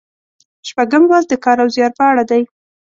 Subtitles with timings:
[0.67, 2.41] شپږم لوست د کار او زیار په اړه دی.